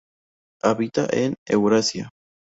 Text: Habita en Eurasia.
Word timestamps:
Habita 0.63 1.05
en 1.11 1.35
Eurasia. 1.45 2.09